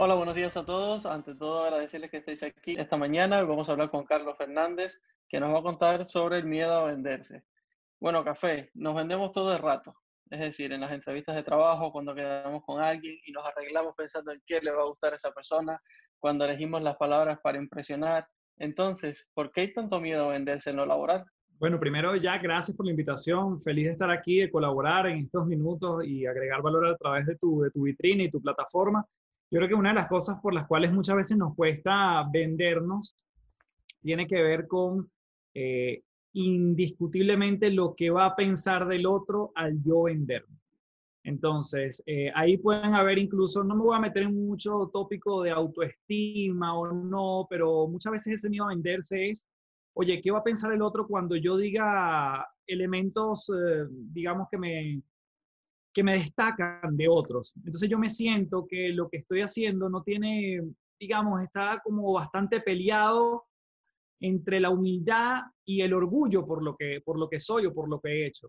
Hola, 0.00 0.14
buenos 0.14 0.36
días 0.36 0.56
a 0.56 0.64
todos. 0.64 1.06
Ante 1.06 1.34
todo, 1.34 1.64
agradecerles 1.64 2.12
que 2.12 2.18
estéis 2.18 2.44
aquí 2.44 2.76
esta 2.78 2.96
mañana. 2.96 3.42
Vamos 3.42 3.68
a 3.68 3.72
hablar 3.72 3.90
con 3.90 4.04
Carlos 4.04 4.36
Fernández, 4.38 5.00
que 5.28 5.40
nos 5.40 5.52
va 5.52 5.58
a 5.58 5.62
contar 5.62 6.06
sobre 6.06 6.38
el 6.38 6.44
miedo 6.44 6.72
a 6.72 6.84
venderse. 6.84 7.42
Bueno, 7.98 8.22
café, 8.22 8.70
nos 8.74 8.94
vendemos 8.94 9.32
todo 9.32 9.52
el 9.52 9.58
rato. 9.60 9.92
Es 10.30 10.38
decir, 10.38 10.72
en 10.72 10.82
las 10.82 10.92
entrevistas 10.92 11.34
de 11.34 11.42
trabajo, 11.42 11.90
cuando 11.90 12.14
quedamos 12.14 12.62
con 12.64 12.80
alguien 12.80 13.18
y 13.26 13.32
nos 13.32 13.44
arreglamos 13.44 13.96
pensando 13.96 14.30
en 14.30 14.40
qué 14.46 14.60
le 14.60 14.70
va 14.70 14.82
a 14.82 14.86
gustar 14.86 15.14
a 15.14 15.16
esa 15.16 15.32
persona, 15.32 15.82
cuando 16.20 16.44
elegimos 16.44 16.80
las 16.80 16.96
palabras 16.96 17.40
para 17.42 17.58
impresionar. 17.58 18.24
Entonces, 18.56 19.28
¿por 19.34 19.50
qué 19.50 19.62
hay 19.62 19.72
tanto 19.72 19.98
miedo 19.98 20.26
a 20.26 20.32
venderse 20.34 20.70
en 20.70 20.76
lo 20.76 20.86
laboral? 20.86 21.24
Bueno, 21.58 21.80
primero 21.80 22.14
ya 22.14 22.38
gracias 22.38 22.76
por 22.76 22.86
la 22.86 22.92
invitación. 22.92 23.60
Feliz 23.64 23.86
de 23.86 23.92
estar 23.94 24.12
aquí, 24.12 24.38
de 24.38 24.50
colaborar 24.52 25.08
en 25.08 25.24
estos 25.24 25.44
minutos 25.44 26.04
y 26.04 26.24
agregar 26.24 26.62
valor 26.62 26.86
a 26.86 26.96
través 26.96 27.26
de 27.26 27.34
tu, 27.34 27.62
de 27.62 27.72
tu 27.72 27.82
vitrina 27.82 28.22
y 28.22 28.30
tu 28.30 28.40
plataforma. 28.40 29.04
Yo 29.50 29.58
creo 29.58 29.68
que 29.68 29.74
una 29.74 29.90
de 29.90 29.94
las 29.94 30.08
cosas 30.08 30.38
por 30.40 30.52
las 30.52 30.66
cuales 30.66 30.92
muchas 30.92 31.16
veces 31.16 31.36
nos 31.36 31.54
cuesta 31.54 32.26
vendernos 32.30 33.16
tiene 34.02 34.26
que 34.26 34.42
ver 34.42 34.66
con 34.68 35.10
eh, 35.54 36.02
indiscutiblemente 36.34 37.70
lo 37.70 37.94
que 37.94 38.10
va 38.10 38.26
a 38.26 38.36
pensar 38.36 38.86
del 38.86 39.06
otro 39.06 39.52
al 39.54 39.82
yo 39.82 40.02
venderme. 40.02 40.58
Entonces, 41.24 42.02
eh, 42.06 42.30
ahí 42.34 42.58
pueden 42.58 42.94
haber 42.94 43.18
incluso, 43.18 43.64
no 43.64 43.74
me 43.74 43.82
voy 43.82 43.96
a 43.96 44.00
meter 44.00 44.22
en 44.24 44.46
mucho 44.46 44.88
tópico 44.92 45.42
de 45.42 45.50
autoestima 45.50 46.78
o 46.78 46.92
no, 46.92 47.46
pero 47.50 47.88
muchas 47.88 48.12
veces 48.12 48.34
ese 48.34 48.48
miedo 48.48 48.64
a 48.64 48.68
venderse 48.68 49.26
es, 49.26 49.46
oye, 49.94 50.20
¿qué 50.22 50.30
va 50.30 50.38
a 50.38 50.44
pensar 50.44 50.72
el 50.72 50.80
otro 50.80 51.06
cuando 51.06 51.36
yo 51.36 51.56
diga 51.56 52.46
elementos, 52.66 53.50
eh, 53.50 53.86
digamos, 53.90 54.48
que 54.50 54.58
me, 54.58 55.02
que 55.92 56.02
me 56.02 56.12
destacan 56.12 56.96
de 56.96 57.08
otros. 57.08 57.52
Entonces 57.56 57.88
yo 57.88 57.98
me 57.98 58.10
siento 58.10 58.66
que 58.68 58.90
lo 58.90 59.08
que 59.08 59.18
estoy 59.18 59.40
haciendo 59.40 59.88
no 59.88 60.02
tiene, 60.02 60.60
digamos, 61.00 61.40
está 61.42 61.80
como 61.82 62.12
bastante 62.12 62.60
peleado 62.60 63.44
entre 64.20 64.60
la 64.60 64.70
humildad 64.70 65.42
y 65.64 65.80
el 65.80 65.94
orgullo 65.94 66.46
por 66.46 66.62
lo 66.62 66.76
que, 66.76 67.00
por 67.04 67.18
lo 67.18 67.28
que 67.28 67.40
soy 67.40 67.66
o 67.66 67.74
por 67.74 67.88
lo 67.88 68.00
que 68.00 68.10
he 68.10 68.26
hecho. 68.26 68.48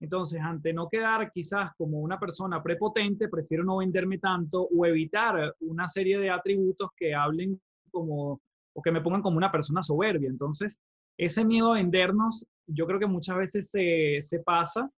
Entonces, 0.00 0.40
ante 0.40 0.72
no 0.72 0.88
quedar 0.88 1.30
quizás 1.30 1.72
como 1.76 2.00
una 2.00 2.18
persona 2.18 2.62
prepotente, 2.62 3.28
prefiero 3.28 3.64
no 3.64 3.78
venderme 3.78 4.18
tanto 4.18 4.62
o 4.62 4.86
evitar 4.86 5.54
una 5.60 5.88
serie 5.88 6.18
de 6.18 6.30
atributos 6.30 6.88
que 6.96 7.14
hablen 7.14 7.60
como 7.90 8.40
o 8.72 8.82
que 8.82 8.92
me 8.92 9.00
pongan 9.00 9.20
como 9.20 9.36
una 9.36 9.52
persona 9.52 9.82
soberbia. 9.82 10.28
Entonces, 10.28 10.80
ese 11.18 11.44
miedo 11.44 11.72
a 11.72 11.74
vendernos, 11.74 12.46
yo 12.66 12.86
creo 12.86 12.98
que 12.98 13.06
muchas 13.06 13.36
veces 13.36 13.70
se, 13.70 14.18
se 14.20 14.40
pasa 14.40 14.90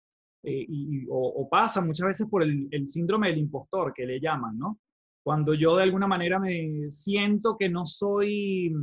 eh, 0.43 1.05
o, 1.09 1.47
pasa 1.49 1.81
muchas 1.81 2.07
veces 2.07 2.27
por 2.27 2.43
el, 2.43 2.67
el, 2.71 2.87
síndrome 2.87 3.29
del 3.29 3.39
impostor 3.39 3.93
que 3.93 4.05
le 4.05 4.19
llaman, 4.19 4.57
¿no? 4.57 4.79
Cuando 5.23 5.53
yo 5.53 5.75
de 5.75 5.83
alguna 5.83 6.07
manera 6.07 6.39
me 6.39 6.89
siento 6.89 7.57
que 7.57 7.69
no 7.69 7.85
soy, 7.85 8.73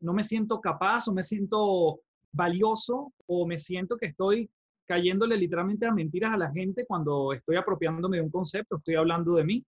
no 0.00 0.12
me 0.12 0.22
siento 0.22 0.60
capaz 0.60 1.08
o 1.08 1.14
me 1.14 1.22
siento 1.22 2.00
valioso 2.32 3.12
o 3.26 3.46
me 3.46 3.56
siento 3.56 3.96
que 3.96 4.06
estoy 4.06 4.50
cayéndole 4.86 5.36
literalmente 5.36 5.86
a 5.86 5.92
mentiras 5.92 6.32
a 6.32 6.36
la 6.36 6.50
gente 6.50 6.84
cuando 6.84 7.32
estoy 7.32 7.56
apropiándome 7.56 8.18
de 8.18 8.24
un 8.24 8.30
concepto, 8.30 8.76
estoy 8.76 8.96
hablando 8.96 9.34
de 9.34 9.44
mí, 9.44 9.64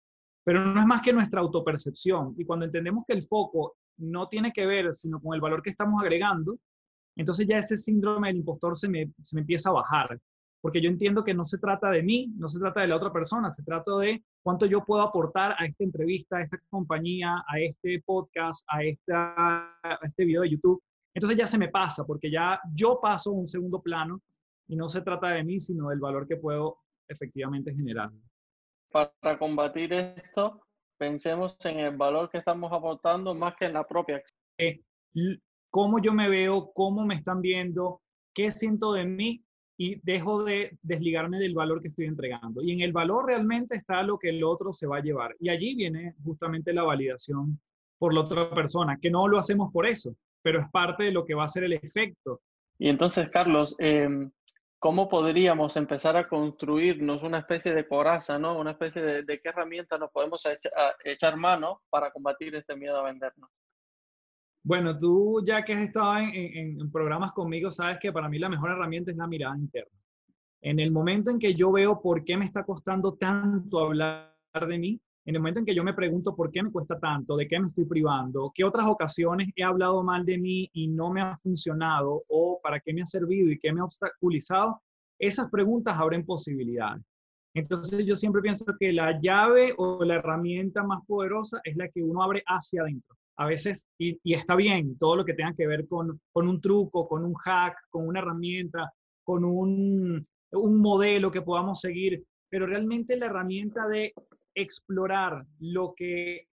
pero 0.43 0.65
no 0.65 0.79
es 0.79 0.85
más 0.85 1.01
que 1.01 1.13
nuestra 1.13 1.41
autopercepción. 1.41 2.33
Y 2.37 2.45
cuando 2.45 2.65
entendemos 2.65 3.03
que 3.05 3.13
el 3.13 3.23
foco 3.23 3.75
no 3.97 4.29
tiene 4.29 4.51
que 4.53 4.65
ver 4.65 4.93
sino 4.93 5.19
con 5.19 5.35
el 5.35 5.41
valor 5.41 5.61
que 5.61 5.69
estamos 5.69 6.01
agregando, 6.01 6.57
entonces 7.17 7.45
ya 7.47 7.57
ese 7.57 7.77
síndrome 7.77 8.29
del 8.29 8.37
impostor 8.37 8.77
se 8.77 8.87
me, 8.87 9.11
se 9.21 9.35
me 9.35 9.41
empieza 9.41 9.69
a 9.69 9.73
bajar 9.73 10.19
porque 10.61 10.81
yo 10.81 10.89
entiendo 10.89 11.23
que 11.23 11.33
no 11.33 11.45
se 11.45 11.57
trata 11.57 11.89
de 11.89 12.03
mí, 12.03 12.33
no 12.37 12.47
se 12.47 12.59
trata 12.59 12.81
de 12.81 12.87
la 12.87 12.97
otra 12.97 13.11
persona, 13.11 13.51
se 13.51 13.63
trata 13.63 13.97
de 13.97 14.23
cuánto 14.43 14.65
yo 14.65 14.83
puedo 14.83 15.01
aportar 15.01 15.55
a 15.57 15.65
esta 15.65 15.83
entrevista, 15.83 16.37
a 16.37 16.41
esta 16.41 16.59
compañía, 16.69 17.43
a 17.47 17.59
este 17.59 18.01
podcast, 18.05 18.65
a, 18.67 18.83
esta, 18.83 19.77
a 19.81 19.99
este 20.01 20.25
video 20.25 20.41
de 20.41 20.51
YouTube. 20.51 20.81
Entonces 21.13 21.37
ya 21.37 21.47
se 21.47 21.57
me 21.57 21.69
pasa, 21.69 22.05
porque 22.05 22.29
ya 22.29 22.59
yo 22.73 22.99
paso 23.01 23.31
a 23.31 23.33
un 23.33 23.47
segundo 23.47 23.81
plano 23.81 24.21
y 24.67 24.75
no 24.75 24.89
se 24.89 25.01
trata 25.01 25.29
de 25.29 25.43
mí, 25.43 25.59
sino 25.59 25.89
del 25.89 25.99
valor 25.99 26.27
que 26.27 26.37
puedo 26.37 26.77
efectivamente 27.07 27.73
generar. 27.73 28.11
Para 28.91 29.37
combatir 29.39 29.93
esto, 29.93 30.61
pensemos 30.97 31.57
en 31.63 31.79
el 31.79 31.95
valor 31.95 32.29
que 32.29 32.39
estamos 32.39 32.71
aportando 32.71 33.33
más 33.33 33.55
que 33.55 33.65
en 33.65 33.73
la 33.73 33.87
propia 33.87 34.17
acción. 34.17 34.39
Eh, 34.57 34.81
cómo 35.69 35.99
yo 35.99 36.13
me 36.13 36.29
veo, 36.29 36.71
cómo 36.73 37.05
me 37.05 37.15
están 37.15 37.41
viendo, 37.41 38.01
qué 38.33 38.51
siento 38.51 38.93
de 38.93 39.05
mí 39.05 39.43
y 39.81 39.97
dejo 40.03 40.43
de 40.43 40.77
desligarme 40.81 41.39
del 41.39 41.53
valor 41.53 41.81
que 41.81 41.87
estoy 41.87 42.05
entregando. 42.05 42.61
Y 42.61 42.73
en 42.73 42.81
el 42.81 42.91
valor 42.91 43.27
realmente 43.27 43.77
está 43.77 44.03
lo 44.03 44.19
que 44.19 44.27
el 44.27 44.43
otro 44.43 44.73
se 44.73 44.85
va 44.85 44.97
a 44.97 45.01
llevar. 45.01 45.37
Y 45.39 45.47
allí 45.47 45.73
viene 45.73 46.15
justamente 46.21 46.73
la 46.73 46.83
validación 46.83 47.57
por 47.97 48.13
la 48.13 48.19
otra 48.19 48.49
persona, 48.53 48.99
que 49.01 49.09
no 49.09 49.25
lo 49.29 49.39
hacemos 49.39 49.71
por 49.71 49.87
eso, 49.87 50.13
pero 50.41 50.59
es 50.59 50.69
parte 50.69 51.05
de 51.05 51.13
lo 51.13 51.25
que 51.25 51.33
va 51.33 51.45
a 51.45 51.47
ser 51.47 51.63
el 51.63 51.71
efecto. 51.71 52.41
Y 52.77 52.89
entonces, 52.89 53.29
Carlos, 53.29 53.73
em, 53.79 54.29
¿cómo 54.79 55.07
podríamos 55.07 55.77
empezar 55.77 56.17
a 56.17 56.27
construirnos 56.27 57.23
una 57.23 57.39
especie 57.39 57.73
de 57.73 57.87
coraza, 57.87 58.37
¿no? 58.37 58.59
Una 58.59 58.71
especie 58.71 59.01
de, 59.01 59.39
qué 59.39 59.47
herramientas 59.47 59.97
nos 59.97 60.11
podemos 60.11 60.45
echar 61.05 61.37
mano 61.37 61.83
para 61.89 62.11
combatir 62.11 62.53
este 62.53 62.75
miedo 62.75 62.99
a 62.99 63.03
vendernos? 63.03 63.49
Bueno, 64.63 64.97
tú 64.97 65.41
ya 65.45 65.63
que 65.63 65.73
has 65.73 65.81
estado 65.81 66.17
en, 66.17 66.91
programas 66.91 67.31
conmigo, 67.31 67.71
sabes 67.71 67.97
que 67.99 68.11
para 68.11 68.27
mí 68.27 68.37
la 68.39 68.49
mejor 68.49 68.71
herramienta 68.71 69.11
es 69.11 69.17
la 69.17 69.27
mirada 69.27 69.57
interna. 69.57 69.97
En 70.61 70.79
el 70.79 70.91
momento 70.91 71.31
en 71.31 71.39
que 71.39 71.55
yo 71.55 71.71
veo 71.71 72.01
por 72.01 72.25
qué 72.25 72.35
me 72.35 72.45
está 72.45 72.63
costando 72.63 73.13
tanto 73.13 73.79
hablar 73.79 74.33
de 74.67 74.77
mí, 74.77 75.01
en 75.25 75.35
el 75.35 75.41
momento 75.41 75.59
en 75.59 75.65
que 75.65 75.75
yo 75.75 75.83
me 75.83 75.93
pregunto 75.93 76.35
por 76.35 76.51
qué 76.51 76.61
me 76.61 76.71
cuesta 76.71 76.99
tanto, 76.99 77.37
de 77.37 77.47
qué 77.47 77.59
me 77.59 77.67
estoy 77.67 77.85
privando, 77.85 78.51
qué 78.53 78.65
otras 78.65 78.85
ocasiones 78.87 79.49
he 79.55 79.63
hablado 79.63 80.03
mal 80.03 80.25
de 80.25 80.37
mí 80.37 80.69
y 80.73 80.87
no 80.87 81.09
me 81.11 81.21
ha 81.21 81.37
funcionado, 81.37 82.23
o 82.27 82.59
para 82.61 82.79
qué 82.81 82.93
me 82.93 83.01
ha 83.01 83.05
servido 83.05 83.49
y 83.49 83.59
qué 83.59 83.71
me 83.71 83.79
ha 83.79 83.85
obstaculizado, 83.85 84.81
esas 85.17 85.49
preguntas 85.49 85.97
abren 85.97 86.25
posibilidades. 86.25 87.03
Entonces 87.53 88.05
yo 88.05 88.15
siempre 88.15 88.41
pienso 88.41 88.65
que 88.77 88.91
la 88.91 89.19
llave 89.19 89.73
o 89.77 90.03
la 90.03 90.15
herramienta 90.15 90.83
más 90.83 90.99
poderosa 91.07 91.61
es 91.63 91.77
la 91.77 91.87
que 91.87 92.03
uno 92.03 92.21
abre 92.21 92.43
hacia 92.45 92.81
adentro 92.81 93.18
a 93.39 93.45
veces, 93.45 93.87
y, 93.97 94.19
está 94.33 94.53
bien, 94.57 94.97
todo 94.97 95.15
lo 95.15 95.23
que 95.23 95.33
tenga 95.33 95.53
que 95.53 95.65
ver 95.65 95.87
con, 95.87 96.19
un 96.33 96.61
truco, 96.61 97.07
con 97.07 97.23
un 97.23 97.33
hack, 97.35 97.73
con 97.89 98.05
una 98.05 98.19
herramienta, 98.19 98.91
con 99.23 99.45
un, 99.45 100.21
un 100.51 100.81
modelo 100.81 101.31
que 101.31 101.41
podamos 101.41 101.79
seguir, 101.79 102.21
pero 102.49 102.67
realmente 102.67 103.15
la 103.15 103.27
herramienta 103.27 103.87
de 103.87 104.13
explorar 104.53 105.45
lo 105.59 105.93
que 105.95 106.47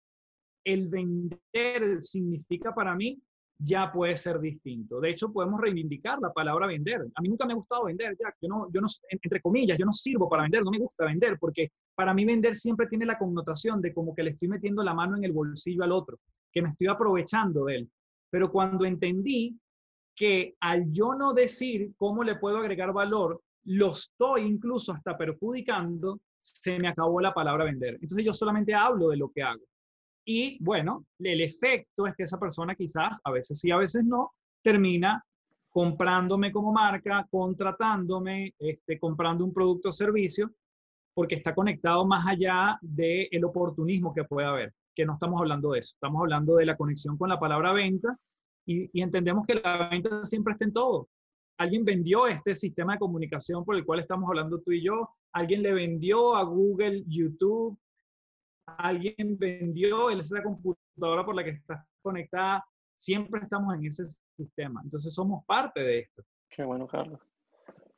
el 0.64 0.88
vender 0.88 2.02
significa 2.02 2.74
para 2.74 2.96
mí 2.96 3.16
ya 3.56 3.92
puede 3.92 4.16
ser 4.16 4.40
distinto. 4.40 5.00
De 5.00 5.10
hecho, 5.10 5.32
podemos 5.32 5.60
reivindicar 5.60 6.18
la 6.20 6.32
palabra 6.32 6.66
vender. 6.66 7.00
A 7.14 7.22
mí 7.22 7.28
nunca 7.28 7.46
me 7.46 7.52
ha 7.52 7.56
gustado 7.56 7.84
vender, 7.84 8.16
ya. 8.18 8.34
Yo 8.40 8.48
no, 8.48 8.68
yo 8.72 8.80
no, 8.80 8.88
entre 9.08 9.40
comillas, 9.40 9.78
yo 9.78 9.86
no 9.86 9.92
sirvo 9.92 10.28
para 10.28 10.42
vender, 10.42 10.64
no 10.64 10.72
me 10.72 10.78
gusta 10.78 11.04
vender, 11.04 11.38
porque 11.38 11.70
para 11.94 12.12
mí 12.12 12.24
vender 12.24 12.56
siempre 12.56 12.88
tiene 12.88 13.06
la 13.06 13.18
connotación 13.18 13.80
de 13.80 13.94
como 13.94 14.16
que 14.16 14.24
le 14.24 14.30
estoy 14.30 14.48
metiendo 14.48 14.82
la 14.82 14.94
mano 14.94 15.16
en 15.16 15.22
el 15.22 15.30
bolsillo 15.30 15.84
al 15.84 15.92
otro 15.92 16.18
que 16.52 16.62
me 16.62 16.70
estoy 16.70 16.88
aprovechando 16.88 17.64
de 17.64 17.76
él. 17.76 17.90
Pero 18.30 18.50
cuando 18.50 18.84
entendí 18.84 19.58
que 20.14 20.54
al 20.60 20.90
yo 20.92 21.14
no 21.14 21.32
decir 21.32 21.92
cómo 21.96 22.22
le 22.22 22.36
puedo 22.36 22.58
agregar 22.58 22.92
valor, 22.92 23.42
lo 23.64 23.92
estoy 23.92 24.42
incluso 24.42 24.92
hasta 24.92 25.16
perjudicando, 25.16 26.20
se 26.40 26.78
me 26.78 26.88
acabó 26.88 27.20
la 27.20 27.32
palabra 27.32 27.64
vender. 27.64 27.94
Entonces 27.94 28.24
yo 28.24 28.34
solamente 28.34 28.74
hablo 28.74 29.08
de 29.08 29.16
lo 29.16 29.30
que 29.30 29.42
hago. 29.42 29.62
Y 30.24 30.62
bueno, 30.62 31.06
el 31.18 31.40
efecto 31.40 32.06
es 32.06 32.14
que 32.14 32.24
esa 32.24 32.38
persona 32.38 32.74
quizás, 32.74 33.20
a 33.24 33.30
veces 33.30 33.58
sí, 33.58 33.70
a 33.70 33.76
veces 33.76 34.04
no, 34.04 34.32
termina 34.62 35.24
comprándome 35.70 36.52
como 36.52 36.72
marca, 36.72 37.26
contratándome, 37.30 38.54
este, 38.58 38.98
comprando 38.98 39.44
un 39.44 39.54
producto 39.54 39.88
o 39.88 39.92
servicio, 39.92 40.52
porque 41.14 41.36
está 41.36 41.54
conectado 41.54 42.04
más 42.04 42.26
allá 42.26 42.78
del 42.80 43.28
el 43.30 43.44
oportunismo 43.44 44.14
que 44.14 44.24
puede 44.24 44.46
haber 44.46 44.74
que 44.94 45.04
no 45.06 45.14
estamos 45.14 45.40
hablando 45.40 45.72
de 45.72 45.80
eso, 45.80 45.94
estamos 45.94 46.20
hablando 46.20 46.56
de 46.56 46.66
la 46.66 46.76
conexión 46.76 47.16
con 47.16 47.28
la 47.28 47.40
palabra 47.40 47.72
venta 47.72 48.16
y, 48.66 49.00
entendemos 49.00 49.44
que 49.46 49.54
la 49.56 49.88
venta 49.88 50.24
siempre 50.24 50.52
está 50.52 50.64
en 50.64 50.72
todo. 50.72 51.08
Alguien 51.58 51.84
vendió 51.84 52.26
este 52.26 52.54
sistema 52.54 52.94
de 52.94 52.98
comunicación 52.98 53.64
por 53.64 53.76
el 53.76 53.84
cual 53.84 54.00
estamos 54.00 54.28
hablando 54.28 54.60
tú 54.60 54.72
y 54.72 54.84
yo, 54.84 55.08
alguien 55.32 55.62
le 55.62 55.72
vendió 55.72 56.34
a 56.36 56.44
Google, 56.44 57.04
YouTube, 57.06 57.78
alguien 58.66 59.36
vendió, 59.38 60.10
él 60.10 60.20
es 60.20 60.30
la 60.30 60.42
computadora 60.42 61.24
por 61.24 61.34
la 61.34 61.44
que 61.44 61.50
estás 61.50 61.84
conectada. 62.02 62.64
siempre 62.96 63.40
estamos 63.42 63.74
en 63.74 63.86
ese 63.86 64.04
sistema. 64.36 64.80
Entonces 64.84 65.12
somos 65.12 65.44
parte 65.44 65.80
de 65.80 65.98
esto. 66.00 66.22
Qué 66.48 66.64
bueno, 66.64 66.86
Carlos. 66.86 67.20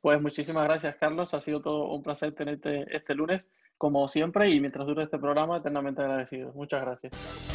Pues 0.05 0.21
muchísimas 0.21 0.65
gracias, 0.65 0.97
Carlos. 0.97 1.33
Ha 1.33 1.41
sido 1.41 1.61
todo 1.61 1.87
un 1.89 2.03
placer 2.03 2.31
tenerte 2.35 2.85
este 2.95 3.15
lunes, 3.15 3.49
como 3.75 4.07
siempre, 4.07 4.47
y 4.51 4.59
mientras 4.59 4.85
dure 4.85 5.01
este 5.01 5.17
programa, 5.17 5.57
eternamente 5.57 6.03
agradecido. 6.03 6.53
Muchas 6.53 6.81
gracias. 6.81 7.54